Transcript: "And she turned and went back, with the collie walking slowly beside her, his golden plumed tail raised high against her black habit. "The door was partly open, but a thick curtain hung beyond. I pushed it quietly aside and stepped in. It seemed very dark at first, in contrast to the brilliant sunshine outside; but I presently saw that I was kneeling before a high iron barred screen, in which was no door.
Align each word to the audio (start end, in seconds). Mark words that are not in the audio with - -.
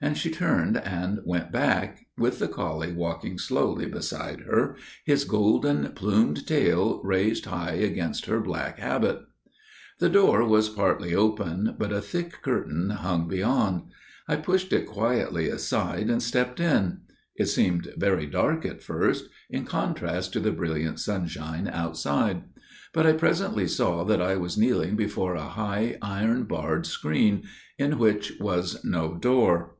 "And 0.00 0.16
she 0.16 0.30
turned 0.30 0.76
and 0.76 1.18
went 1.24 1.50
back, 1.50 2.06
with 2.16 2.38
the 2.38 2.46
collie 2.46 2.92
walking 2.92 3.36
slowly 3.36 3.84
beside 3.86 4.42
her, 4.42 4.76
his 5.04 5.24
golden 5.24 5.88
plumed 5.88 6.46
tail 6.46 7.00
raised 7.02 7.46
high 7.46 7.72
against 7.72 8.26
her 8.26 8.38
black 8.38 8.78
habit. 8.78 9.22
"The 9.98 10.08
door 10.08 10.44
was 10.46 10.68
partly 10.68 11.16
open, 11.16 11.74
but 11.76 11.90
a 11.92 12.00
thick 12.00 12.42
curtain 12.42 12.90
hung 12.90 13.26
beyond. 13.26 13.90
I 14.28 14.36
pushed 14.36 14.72
it 14.72 14.86
quietly 14.86 15.48
aside 15.48 16.10
and 16.10 16.22
stepped 16.22 16.60
in. 16.60 17.00
It 17.34 17.46
seemed 17.46 17.88
very 17.96 18.26
dark 18.26 18.64
at 18.64 18.84
first, 18.84 19.24
in 19.50 19.64
contrast 19.64 20.32
to 20.34 20.38
the 20.38 20.52
brilliant 20.52 21.00
sunshine 21.00 21.66
outside; 21.66 22.44
but 22.92 23.04
I 23.04 23.14
presently 23.14 23.66
saw 23.66 24.04
that 24.04 24.22
I 24.22 24.36
was 24.36 24.56
kneeling 24.56 24.94
before 24.94 25.34
a 25.34 25.42
high 25.58 25.98
iron 26.00 26.44
barred 26.44 26.86
screen, 26.86 27.42
in 27.80 27.98
which 27.98 28.34
was 28.38 28.84
no 28.84 29.16
door. 29.16 29.74